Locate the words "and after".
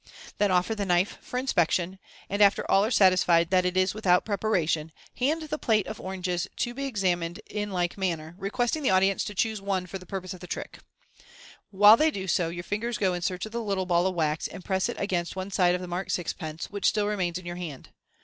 2.27-2.65